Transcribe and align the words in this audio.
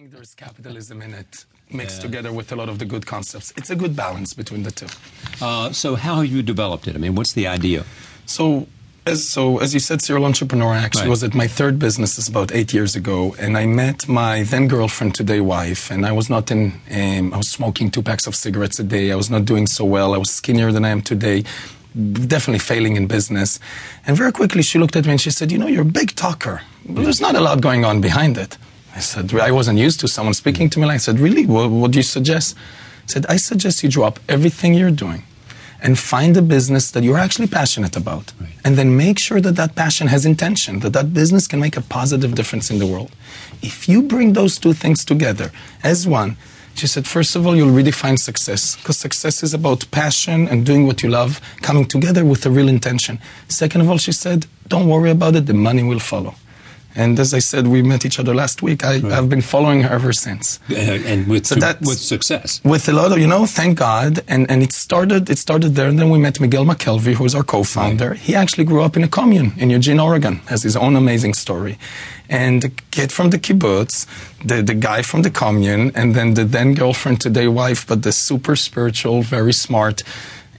think 0.00 0.12
there's 0.12 0.34
capitalism 0.34 1.02
in 1.02 1.12
it, 1.12 1.44
mixed 1.70 1.98
yeah. 1.98 2.06
together 2.06 2.32
with 2.32 2.50
a 2.52 2.56
lot 2.56 2.70
of 2.70 2.78
the 2.78 2.86
good 2.86 3.04
concepts. 3.04 3.52
It's 3.58 3.68
a 3.68 3.76
good 3.76 3.94
balance 3.94 4.32
between 4.32 4.62
the 4.62 4.70
two. 4.70 4.86
Uh, 5.42 5.72
so, 5.72 5.94
how 5.94 6.14
have 6.14 6.26
you 6.26 6.42
developed 6.42 6.88
it? 6.88 6.94
I 6.94 6.98
mean, 6.98 7.14
what's 7.14 7.34
the 7.34 7.46
idea? 7.46 7.84
So, 8.24 8.66
as, 9.06 9.28
so 9.28 9.58
as 9.58 9.74
you 9.74 9.80
said, 9.80 10.00
serial 10.00 10.24
entrepreneur 10.24 10.72
actually 10.72 11.02
right. 11.02 11.10
was 11.10 11.22
at 11.22 11.34
my 11.34 11.46
third 11.46 11.78
business 11.78 12.16
is 12.16 12.28
about 12.28 12.50
eight 12.54 12.72
years 12.72 12.96
ago, 12.96 13.36
and 13.38 13.58
I 13.58 13.66
met 13.66 14.08
my 14.08 14.42
then 14.42 14.68
girlfriend, 14.68 15.14
today 15.14 15.42
wife, 15.42 15.90
and 15.90 16.06
I 16.06 16.12
was 16.12 16.30
not 16.30 16.50
in. 16.50 16.80
Um, 16.90 17.34
I 17.34 17.36
was 17.36 17.50
smoking 17.50 17.90
two 17.90 18.02
packs 18.02 18.26
of 18.26 18.34
cigarettes 18.34 18.78
a 18.78 18.84
day. 18.84 19.12
I 19.12 19.16
was 19.16 19.28
not 19.28 19.44
doing 19.44 19.66
so 19.66 19.84
well. 19.84 20.14
I 20.14 20.16
was 20.16 20.30
skinnier 20.30 20.72
than 20.72 20.86
I 20.86 20.88
am 20.88 21.02
today. 21.02 21.44
Definitely 21.94 22.60
failing 22.60 22.96
in 22.96 23.06
business. 23.06 23.60
And 24.06 24.16
very 24.16 24.32
quickly 24.32 24.62
she 24.62 24.78
looked 24.78 24.96
at 24.96 25.04
me 25.04 25.10
and 25.10 25.20
she 25.20 25.30
said, 25.30 25.52
You 25.52 25.58
know, 25.58 25.66
you're 25.66 25.82
a 25.82 25.96
big 26.00 26.16
talker. 26.16 26.62
But 26.86 27.02
there's 27.02 27.20
not 27.20 27.34
a 27.34 27.40
lot 27.40 27.60
going 27.60 27.84
on 27.84 28.00
behind 28.00 28.38
it. 28.38 28.56
I 28.94 29.00
said, 29.00 29.32
I 29.34 29.50
wasn't 29.52 29.78
used 29.78 30.00
to 30.00 30.08
someone 30.08 30.34
speaking 30.34 30.68
to 30.70 30.80
me 30.80 30.86
like 30.86 30.96
I 30.96 30.98
said, 30.98 31.18
Really? 31.18 31.46
What, 31.46 31.70
what 31.70 31.90
do 31.92 31.98
you 31.98 32.02
suggest? 32.02 32.56
I 33.04 33.06
said, 33.06 33.26
I 33.28 33.36
suggest 33.36 33.82
you 33.82 33.88
drop 33.88 34.18
everything 34.28 34.74
you're 34.74 34.90
doing 34.90 35.24
and 35.82 35.98
find 35.98 36.36
a 36.36 36.42
business 36.42 36.90
that 36.90 37.02
you're 37.02 37.18
actually 37.18 37.46
passionate 37.46 37.96
about. 37.96 38.32
Right. 38.40 38.50
And 38.64 38.76
then 38.76 38.96
make 38.96 39.18
sure 39.18 39.40
that 39.40 39.56
that 39.56 39.74
passion 39.74 40.08
has 40.08 40.26
intention, 40.26 40.80
that 40.80 40.92
that 40.92 41.14
business 41.14 41.46
can 41.46 41.60
make 41.60 41.76
a 41.76 41.80
positive 41.80 42.34
difference 42.34 42.70
in 42.70 42.78
the 42.78 42.86
world. 42.86 43.10
If 43.62 43.88
you 43.88 44.02
bring 44.02 44.34
those 44.34 44.58
two 44.58 44.72
things 44.72 45.04
together 45.04 45.50
as 45.82 46.06
one, 46.06 46.36
she 46.74 46.86
said, 46.86 47.06
first 47.06 47.34
of 47.36 47.46
all, 47.46 47.56
you'll 47.56 47.74
redefine 47.74 48.18
success 48.18 48.76
because 48.76 48.96
success 48.96 49.42
is 49.42 49.52
about 49.52 49.90
passion 49.90 50.48
and 50.48 50.64
doing 50.64 50.86
what 50.86 51.02
you 51.02 51.08
love 51.08 51.40
coming 51.62 51.84
together 51.84 52.24
with 52.24 52.46
a 52.46 52.50
real 52.50 52.68
intention. 52.68 53.18
Second 53.48 53.82
of 53.82 53.90
all, 53.90 53.98
she 53.98 54.12
said, 54.12 54.46
don't 54.68 54.88
worry 54.88 55.10
about 55.10 55.34
it, 55.34 55.46
the 55.46 55.54
money 55.54 55.82
will 55.82 55.98
follow. 55.98 56.34
And 56.94 57.18
as 57.20 57.32
I 57.32 57.38
said, 57.38 57.68
we 57.68 57.82
met 57.82 58.04
each 58.04 58.18
other 58.18 58.34
last 58.34 58.62
week. 58.62 58.84
I, 58.84 58.98
have 58.98 59.28
been 59.28 59.40
following 59.40 59.82
her 59.82 59.94
ever 59.94 60.12
since. 60.12 60.58
Uh, 60.70 60.74
and 60.74 61.28
with, 61.28 61.46
so 61.46 61.54
that, 61.56 61.80
with 61.80 61.98
success. 61.98 62.60
With 62.64 62.88
a 62.88 62.92
lot 62.92 63.12
of, 63.12 63.18
you 63.18 63.28
know, 63.28 63.46
thank 63.46 63.78
God. 63.78 64.20
And, 64.26 64.50
and 64.50 64.62
it 64.62 64.72
started, 64.72 65.30
it 65.30 65.38
started 65.38 65.76
there. 65.76 65.88
And 65.88 65.98
then 65.98 66.10
we 66.10 66.18
met 66.18 66.40
Miguel 66.40 66.64
McKelvey, 66.64 67.14
who 67.14 67.24
is 67.24 67.34
our 67.34 67.44
co-founder. 67.44 68.10
Right. 68.10 68.18
He 68.18 68.34
actually 68.34 68.64
grew 68.64 68.82
up 68.82 68.96
in 68.96 69.04
a 69.04 69.08
commune 69.08 69.52
in 69.56 69.70
Eugene, 69.70 70.00
Oregon, 70.00 70.36
has 70.48 70.62
his 70.62 70.76
own 70.76 70.96
amazing 70.96 71.34
story. 71.34 71.78
And 72.28 72.62
the 72.62 72.70
kid 72.90 73.12
from 73.12 73.30
the 73.30 73.38
kibbutz, 73.38 74.06
the, 74.44 74.62
the 74.62 74.74
guy 74.74 75.02
from 75.02 75.22
the 75.22 75.30
commune, 75.30 75.90
and 75.94 76.14
then 76.14 76.34
the 76.34 76.44
then 76.44 76.74
girlfriend, 76.74 77.20
today 77.20 77.48
wife, 77.48 77.86
but 77.86 78.02
the 78.02 78.12
super 78.12 78.56
spiritual, 78.56 79.22
very 79.22 79.52
smart, 79.52 80.02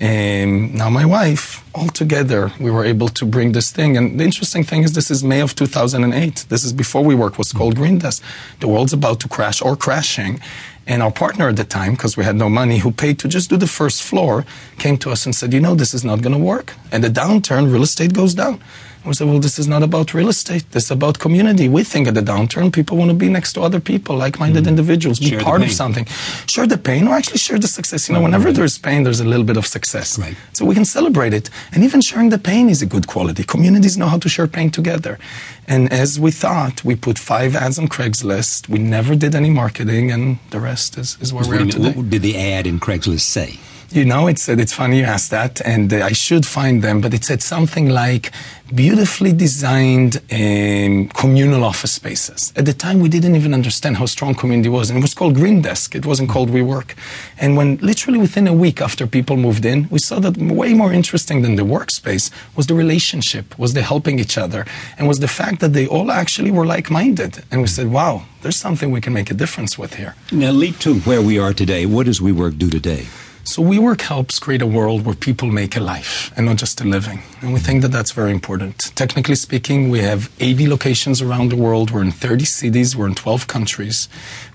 and 0.00 0.74
now 0.74 0.88
my 0.88 1.04
wife, 1.04 1.62
all 1.74 1.88
together, 1.88 2.52
we 2.58 2.70
were 2.70 2.86
able 2.86 3.08
to 3.08 3.26
bring 3.26 3.52
this 3.52 3.70
thing. 3.70 3.98
And 3.98 4.18
the 4.18 4.24
interesting 4.24 4.64
thing 4.64 4.82
is 4.82 4.94
this 4.94 5.10
is 5.10 5.22
May 5.22 5.40
of 5.40 5.54
2008. 5.54 6.46
This 6.48 6.64
is 6.64 6.72
before 6.72 7.02
WeWork 7.02 7.36
was 7.36 7.52
called 7.52 7.76
Green 7.76 7.98
Desk. 7.98 8.22
The 8.60 8.68
world's 8.68 8.94
about 8.94 9.20
to 9.20 9.28
crash 9.28 9.60
or 9.60 9.76
crashing. 9.76 10.40
And 10.86 11.02
our 11.02 11.12
partner 11.12 11.48
at 11.48 11.56
the 11.56 11.64
time, 11.64 11.92
because 11.92 12.16
we 12.16 12.24
had 12.24 12.34
no 12.34 12.48
money, 12.48 12.78
who 12.78 12.90
paid 12.90 13.18
to 13.18 13.28
just 13.28 13.50
do 13.50 13.58
the 13.58 13.66
first 13.66 14.02
floor, 14.02 14.46
came 14.78 14.96
to 14.98 15.10
us 15.10 15.26
and 15.26 15.34
said, 15.34 15.52
you 15.52 15.60
know, 15.60 15.74
this 15.74 15.92
is 15.92 16.02
not 16.02 16.22
going 16.22 16.32
to 16.32 16.42
work. 16.42 16.72
And 16.90 17.04
the 17.04 17.10
downturn, 17.10 17.70
real 17.70 17.82
estate 17.82 18.14
goes 18.14 18.32
down. 18.34 18.58
We 19.04 19.14
said, 19.14 19.28
well, 19.28 19.38
this 19.38 19.58
is 19.58 19.66
not 19.66 19.82
about 19.82 20.12
real 20.12 20.28
estate. 20.28 20.70
This 20.72 20.84
is 20.84 20.90
about 20.90 21.18
community. 21.18 21.68
We 21.68 21.84
think 21.84 22.06
at 22.06 22.14
the 22.14 22.20
downturn, 22.20 22.70
people 22.72 22.98
want 22.98 23.10
to 23.10 23.16
be 23.16 23.30
next 23.30 23.54
to 23.54 23.62
other 23.62 23.80
people, 23.80 24.16
like-minded 24.16 24.64
mm. 24.64 24.68
individuals, 24.68 25.18
be 25.18 25.30
share 25.30 25.40
part 25.40 25.62
of 25.62 25.72
something. 25.72 26.04
Share 26.46 26.66
the 26.66 26.76
pain 26.76 27.08
or 27.08 27.14
actually 27.14 27.38
share 27.38 27.58
the 27.58 27.66
success. 27.66 28.08
You 28.08 28.14
know, 28.14 28.22
whenever 28.22 28.46
right. 28.46 28.54
there's 28.54 28.76
pain, 28.76 29.02
there's 29.02 29.20
a 29.20 29.24
little 29.24 29.46
bit 29.46 29.56
of 29.56 29.66
success. 29.66 30.18
Right. 30.18 30.36
So 30.52 30.66
we 30.66 30.74
can 30.74 30.84
celebrate 30.84 31.32
it. 31.32 31.48
And 31.72 31.82
even 31.82 32.02
sharing 32.02 32.28
the 32.28 32.38
pain 32.38 32.68
is 32.68 32.82
a 32.82 32.86
good 32.86 33.06
quality. 33.06 33.42
Communities 33.42 33.96
know 33.96 34.06
how 34.06 34.18
to 34.18 34.28
share 34.28 34.46
pain 34.46 34.70
together. 34.70 35.18
And 35.66 35.90
as 35.92 36.20
we 36.20 36.30
thought, 36.30 36.84
we 36.84 36.94
put 36.94 37.18
five 37.18 37.56
ads 37.56 37.78
on 37.78 37.88
Craigslist. 37.88 38.68
We 38.68 38.78
never 38.78 39.14
did 39.14 39.34
any 39.34 39.50
marketing, 39.50 40.10
and 40.10 40.38
the 40.50 40.60
rest 40.60 40.98
is, 40.98 41.16
is 41.20 41.32
where 41.32 41.48
we 41.48 41.56
are 41.56 41.66
today. 41.66 41.92
What 41.92 42.10
did 42.10 42.22
the 42.22 42.36
ad 42.36 42.66
in 42.66 42.80
Craigslist 42.80 43.20
say? 43.20 43.58
You 43.92 44.04
know, 44.04 44.28
it 44.28 44.38
said, 44.38 44.60
it's 44.60 44.72
funny 44.72 44.98
you 44.98 45.04
asked 45.04 45.32
that, 45.32 45.60
and 45.66 45.92
uh, 45.92 46.04
I 46.04 46.12
should 46.12 46.46
find 46.46 46.80
them, 46.80 47.00
but 47.00 47.12
it 47.12 47.24
said 47.24 47.42
something 47.42 47.88
like 47.88 48.30
beautifully 48.72 49.32
designed 49.32 50.20
um, 50.30 51.08
communal 51.08 51.64
office 51.64 51.90
spaces. 51.90 52.52
At 52.54 52.66
the 52.66 52.72
time, 52.72 53.00
we 53.00 53.08
didn't 53.08 53.34
even 53.34 53.52
understand 53.52 53.96
how 53.96 54.06
strong 54.06 54.36
community 54.36 54.68
was, 54.68 54.90
and 54.90 54.98
it 55.00 55.02
was 55.02 55.12
called 55.12 55.34
Green 55.34 55.60
Desk. 55.60 55.96
It 55.96 56.06
wasn't 56.06 56.30
called 56.30 56.50
WeWork. 56.50 56.94
And 57.40 57.56
when 57.56 57.78
literally 57.78 58.20
within 58.20 58.46
a 58.46 58.52
week 58.52 58.80
after 58.80 59.08
people 59.08 59.36
moved 59.36 59.64
in, 59.64 59.88
we 59.90 59.98
saw 59.98 60.20
that 60.20 60.36
way 60.36 60.72
more 60.72 60.92
interesting 60.92 61.42
than 61.42 61.56
the 61.56 61.64
workspace 61.64 62.30
was 62.54 62.68
the 62.68 62.74
relationship, 62.74 63.58
was 63.58 63.74
the 63.74 63.82
helping 63.82 64.20
each 64.20 64.38
other, 64.38 64.66
and 64.98 65.08
was 65.08 65.18
the 65.18 65.26
fact 65.26 65.58
that 65.58 65.72
they 65.72 65.88
all 65.88 66.12
actually 66.12 66.52
were 66.52 66.64
like-minded. 66.64 67.42
And 67.50 67.60
we 67.60 67.66
said, 67.66 67.88
wow, 67.90 68.22
there's 68.42 68.56
something 68.56 68.92
we 68.92 69.00
can 69.00 69.12
make 69.12 69.32
a 69.32 69.34
difference 69.34 69.76
with 69.76 69.94
here. 69.94 70.14
Now, 70.30 70.52
leap 70.52 70.78
to 70.78 71.00
where 71.00 71.20
we 71.20 71.40
are 71.40 71.52
today. 71.52 71.86
What 71.86 72.06
does 72.06 72.20
WeWork 72.20 72.56
do 72.56 72.70
today? 72.70 73.08
So 73.44 73.62
WeWork 73.62 74.02
helps 74.02 74.38
create 74.38 74.62
a 74.62 74.66
world 74.66 75.04
where 75.04 75.14
people 75.14 75.48
make 75.48 75.76
a 75.76 75.80
life 75.80 76.30
and 76.36 76.46
not 76.46 76.56
just 76.56 76.80
a 76.80 76.84
living. 76.84 77.22
And 77.40 77.52
we 77.52 77.58
think 77.58 77.82
that 77.82 77.90
that's 77.90 78.12
very 78.12 78.30
important. 78.30 78.92
Technically 78.94 79.34
speaking, 79.34 79.88
we 79.88 80.00
have 80.00 80.30
80 80.40 80.68
locations 80.68 81.22
around 81.22 81.50
the 81.50 81.56
world. 81.56 81.90
We're 81.90 82.02
in 82.02 82.12
30 82.12 82.44
cities. 82.44 82.94
We're 82.94 83.08
in 83.08 83.14
12 83.14 83.46
countries. 83.46 84.08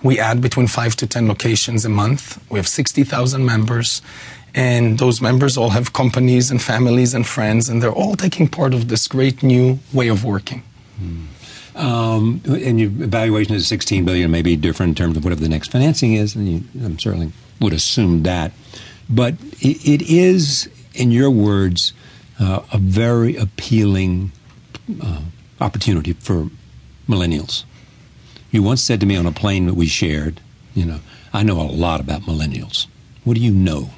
We 0.04 0.20
add 0.20 0.40
between 0.40 0.68
5 0.68 0.96
to 0.98 1.08
10 1.08 1.28
locations 1.28 1.84
a 1.84 1.90
month. 1.90 2.40
We 2.50 2.60
have 2.60 2.68
60,000 2.68 3.44
members. 3.46 4.02
And 4.54 5.00
those 5.00 5.20
members 5.20 5.58
all 5.58 5.72
have 5.72 5.92
companies 5.92 6.50
and 6.50 6.62
families 6.62 7.14
and 7.14 7.28
friends, 7.28 7.68
and 7.68 7.84
they're 7.84 7.92
all 7.92 8.16
taking 8.16 8.48
part 8.48 8.74
of 8.74 8.88
this 8.88 9.06
great 9.06 9.44
new 9.44 9.80
way 9.92 10.08
of 10.08 10.24
working. 10.24 10.64
Hmm. 10.98 11.26
Um, 11.76 12.42
and 12.46 12.80
your 12.80 12.90
valuation 12.90 13.54
is 13.54 13.68
16 13.68 14.06
billion, 14.06 14.32
maybe 14.32 14.56
different 14.56 14.92
in 14.92 14.96
terms 14.96 15.18
of 15.18 15.24
whatever 15.26 15.42
the 15.42 15.50
next 15.50 15.72
financing 15.72 16.14
is, 16.14 16.34
and 16.36 16.48
you, 16.48 16.64
I'm 16.84 16.98
certainly 16.98 17.32
would 17.60 17.74
assume 17.74 18.24
that. 18.24 18.54
But 19.10 19.36
it, 19.60 19.86
it 19.86 20.02
is, 20.04 20.70
in 20.94 21.12
your 21.12 21.30
words, 21.30 21.94
uh, 22.40 22.62
a 22.72 22.78
very 22.78 23.36
appealing 23.36 24.32
uh, 25.02 25.22
opportunity 25.60 26.14
for 26.14 26.50
millennials. 27.08 27.66
You 28.52 28.64
once 28.64 28.82
said 28.82 29.00
to 29.02 29.06
me 29.06 29.18
on 29.18 29.26
a 29.26 29.32
plane 29.32 29.66
that 29.66 29.74
we 29.74 29.86
shared, 29.86 30.40
you 30.74 30.86
know, 30.86 31.00
I 31.34 31.44
know 31.44 31.60
a 31.60 31.64
lot 31.64 32.00
about 32.00 32.22
millennials. 32.22 32.88
What 33.26 33.36
do 33.36 33.42
you 33.42 33.52
know? 33.52 33.90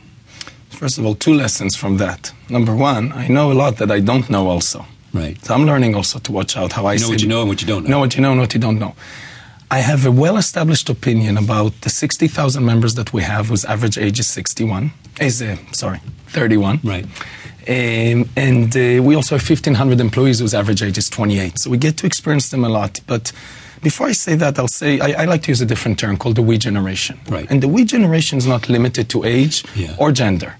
First 0.69 0.97
of 0.97 1.05
all, 1.05 1.15
two 1.15 1.33
lessons 1.33 1.75
from 1.75 1.97
that. 1.97 2.31
Number 2.49 2.75
one, 2.75 3.11
I 3.11 3.27
know 3.27 3.51
a 3.51 3.53
lot 3.53 3.77
that 3.77 3.91
I 3.91 3.99
don't 3.99 4.29
know 4.29 4.47
also. 4.47 4.85
Right. 5.13 5.43
So 5.43 5.53
I'm 5.53 5.65
learning 5.65 5.95
also 5.95 6.19
to 6.19 6.31
watch 6.31 6.57
out 6.57 6.73
how 6.73 6.85
I 6.85 6.93
you 6.93 6.99
know 6.99 7.09
what 7.09 7.21
you 7.21 7.27
know 7.27 7.39
and 7.41 7.49
what 7.49 7.61
you 7.61 7.67
don't 7.67 7.83
know. 7.83 7.89
Know 7.89 7.99
what 7.99 8.15
you 8.15 8.21
know 8.21 8.31
and 8.31 8.39
what 8.39 8.53
you 8.53 8.59
don't 8.59 8.79
know. 8.79 8.95
I 9.69 9.79
have 9.79 10.05
a 10.05 10.11
well 10.11 10.37
established 10.37 10.89
opinion 10.89 11.37
about 11.37 11.81
the 11.81 11.89
60,000 11.89 12.63
members 12.63 12.95
that 12.95 13.11
we 13.11 13.21
have, 13.23 13.47
whose 13.47 13.65
average 13.65 13.97
age 13.97 14.19
is 14.19 14.27
61, 14.27 14.91
is, 15.19 15.41
uh, 15.41 15.57
sorry, 15.73 15.99
31. 16.27 16.79
Right. 16.83 17.05
Um, 17.67 18.29
and 18.37 18.73
uh, 18.77 19.03
we 19.03 19.15
also 19.15 19.35
have 19.35 19.49
1,500 19.49 19.99
employees 19.99 20.39
whose 20.39 20.53
average 20.53 20.81
age 20.81 20.97
is 20.97 21.09
28. 21.09 21.59
So 21.59 21.69
we 21.69 21.77
get 21.77 21.97
to 21.97 22.05
experience 22.05 22.49
them 22.49 22.63
a 22.63 22.69
lot. 22.69 23.01
But 23.07 23.33
before 23.83 24.07
I 24.07 24.13
say 24.13 24.35
that, 24.35 24.57
I'll 24.57 24.69
say 24.69 25.01
I, 25.01 25.23
I 25.23 25.25
like 25.25 25.43
to 25.43 25.51
use 25.51 25.59
a 25.59 25.65
different 25.65 25.99
term 25.99 26.15
called 26.15 26.37
the 26.37 26.41
we 26.41 26.57
generation. 26.57 27.19
Right. 27.27 27.49
And 27.51 27.61
the 27.61 27.67
we 27.67 27.83
generation 27.83 28.37
is 28.37 28.47
not 28.47 28.69
limited 28.69 29.09
to 29.09 29.25
age 29.25 29.65
yeah. 29.75 29.95
or 29.99 30.13
gender. 30.13 30.55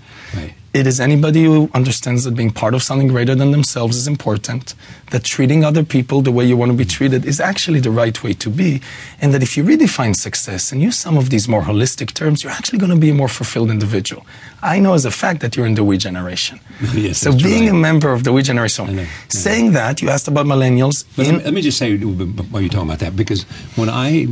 It 0.77 0.85
is 0.85 0.99
anybody 0.99 1.43
who 1.43 1.71
understands 1.73 2.23
that 2.25 2.35
being 2.35 2.51
part 2.51 2.75
of 2.75 2.83
something 2.83 3.07
greater 3.07 3.33
than 3.33 3.49
themselves 3.49 3.97
is 3.97 4.07
important, 4.07 4.75
that 5.09 5.23
treating 5.23 5.63
other 5.63 5.83
people 5.83 6.21
the 6.21 6.31
way 6.31 6.45
you 6.45 6.55
want 6.55 6.71
to 6.71 6.77
be 6.77 6.85
treated 6.85 7.25
is 7.25 7.39
actually 7.39 7.79
the 7.79 7.89
right 7.89 8.23
way 8.23 8.33
to 8.33 8.49
be, 8.51 8.79
and 9.19 9.33
that 9.33 9.41
if 9.41 9.57
you 9.57 9.63
redefine 9.63 10.15
success 10.15 10.71
and 10.71 10.79
use 10.79 10.95
some 10.95 11.17
of 11.17 11.31
these 11.31 11.47
more 11.47 11.63
holistic 11.63 12.13
terms, 12.13 12.43
you're 12.43 12.51
actually 12.51 12.77
going 12.77 12.91
to 12.91 13.01
be 13.07 13.09
a 13.09 13.13
more 13.15 13.27
fulfilled 13.27 13.71
individual. 13.71 14.23
I 14.61 14.77
know 14.77 14.93
as 14.93 15.03
a 15.03 15.09
fact 15.09 15.39
that 15.39 15.57
you're 15.57 15.65
in 15.65 15.73
the 15.73 15.83
we 15.83 15.97
generation. 15.97 16.59
yes, 16.93 17.17
so 17.17 17.35
being 17.35 17.63
right. 17.63 17.71
a 17.71 17.73
member 17.89 18.13
of 18.13 18.23
the 18.23 18.31
we 18.31 18.43
generation, 18.43 18.97
know, 18.97 19.07
saying 19.29 19.71
that, 19.71 20.03
you 20.03 20.09
asked 20.09 20.27
about 20.27 20.45
millennials. 20.45 21.05
In, 21.17 21.43
let 21.43 21.55
me 21.55 21.63
just 21.63 21.79
say 21.79 21.97
while 21.97 22.61
you're 22.61 22.69
talking 22.69 22.87
about 22.87 22.99
that, 22.99 23.15
because 23.15 23.45
when 23.75 23.89
I 23.89 24.27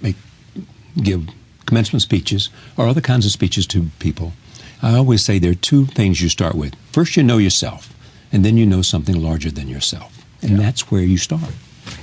make, 0.00 0.16
give 1.00 1.28
commencement 1.66 2.02
speeches 2.02 2.50
or 2.76 2.88
other 2.88 3.00
kinds 3.00 3.24
of 3.26 3.30
speeches 3.30 3.64
to 3.68 3.86
people, 4.00 4.32
I 4.82 4.96
always 4.96 5.24
say 5.24 5.38
there 5.38 5.52
are 5.52 5.54
two 5.54 5.86
things 5.86 6.20
you 6.20 6.28
start 6.28 6.56
with. 6.56 6.74
First, 6.90 7.16
you 7.16 7.22
know 7.22 7.38
yourself, 7.38 7.94
and 8.32 8.44
then 8.44 8.56
you 8.56 8.66
know 8.66 8.82
something 8.82 9.14
larger 9.22 9.50
than 9.50 9.68
yourself. 9.68 10.26
And 10.42 10.52
yeah. 10.52 10.56
that's 10.56 10.90
where 10.90 11.02
you 11.02 11.18
start. 11.18 11.52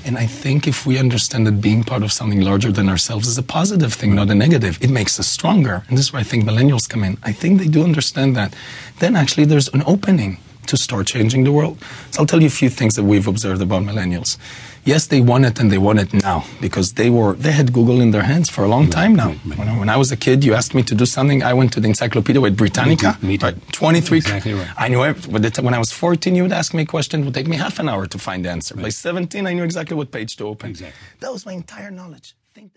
And 0.05 0.17
I 0.17 0.25
think 0.25 0.67
if 0.67 0.85
we 0.85 0.97
understand 0.97 1.45
that 1.47 1.61
being 1.61 1.83
part 1.83 2.03
of 2.03 2.11
something 2.11 2.41
larger 2.41 2.71
than 2.71 2.87
ourselves 2.87 3.27
is 3.27 3.37
a 3.37 3.43
positive 3.43 3.93
thing, 3.93 4.15
not 4.15 4.29
a 4.29 4.35
negative, 4.35 4.81
it 4.81 4.89
makes 4.89 5.19
us 5.19 5.27
stronger. 5.27 5.83
And 5.87 5.97
this 5.97 6.05
is 6.05 6.13
where 6.13 6.21
I 6.21 6.23
think 6.23 6.45
millennials 6.45 6.87
come 6.87 7.03
in. 7.03 7.17
I 7.21 7.33
think 7.33 7.59
they 7.59 7.67
do 7.67 7.83
understand 7.83 8.35
that. 8.35 8.55
Then 8.99 9.15
actually 9.15 9.45
there's 9.45 9.67
an 9.69 9.83
opening 9.85 10.37
to 10.69 10.77
start 10.77 11.07
changing 11.07 11.43
the 11.43 11.51
world. 11.51 11.77
So 12.11 12.21
I'll 12.21 12.25
tell 12.31 12.41
you 12.41 12.47
a 12.47 12.57
few 12.61 12.69
things 12.69 12.95
that 12.95 13.03
we've 13.03 13.27
observed 13.27 13.61
about 13.61 13.83
millennials 13.83 14.37
yes, 14.85 15.07
they 15.07 15.21
want 15.21 15.45
it 15.45 15.59
and 15.59 15.71
they 15.71 15.77
want 15.77 15.99
it 15.99 16.13
now 16.13 16.45
because 16.61 16.93
they 16.93 17.09
were 17.09 17.33
they 17.33 17.51
had 17.51 17.67
Google 17.77 18.01
in 18.01 18.11
their 18.11 18.23
hands 18.31 18.47
for 18.49 18.63
a 18.63 18.67
long 18.67 18.83
mm-hmm. 18.83 18.99
time 18.99 19.13
now. 19.15 19.29
Right, 19.29 19.45
right. 19.45 19.59
When, 19.59 19.79
when, 19.81 19.89
I 19.89 19.97
was 19.97 20.11
a 20.11 20.17
kid, 20.17 20.43
you 20.43 20.53
asked 20.53 20.73
me 20.73 20.83
to 20.83 20.95
do 20.95 21.05
something, 21.05 21.43
I 21.43 21.53
went 21.53 21.73
to 21.73 21.79
the 21.79 21.87
encyclopedia 21.87 22.41
with 22.41 22.55
Britannica. 22.57 23.09
Mm-hmm. 23.11 23.27
Me 23.27 23.37
too. 23.37 23.45
Right, 23.47 23.71
23. 23.71 24.17
Exactly 24.17 24.53
right. 24.53 24.69
I 24.77 24.87
knew 24.87 25.03
it. 25.03 25.27
When 25.67 25.73
I 25.73 25.79
was 25.79 25.91
14, 25.91 26.35
you 26.35 26.43
would 26.43 26.57
ask 26.61 26.73
me 26.73 26.83
a 26.83 26.85
question. 26.85 27.21
It 27.21 27.25
would 27.25 27.33
take 27.33 27.47
me 27.47 27.57
half 27.57 27.79
an 27.79 27.87
hour 27.89 28.05
to 28.07 28.17
find 28.17 28.45
the 28.45 28.49
answer. 28.49 28.75
By 28.75 28.89
17, 28.89 29.45
I 29.47 29.53
knew 29.53 29.63
exactly 29.63 29.95
what 29.95 30.11
page 30.11 30.35
to 30.37 30.45
open. 30.45 30.71
Exactly. 30.71 30.99
That 31.19 31.31
was 31.31 31.45
my 31.45 31.53
entire 31.53 31.91
knowledge. 31.91 32.35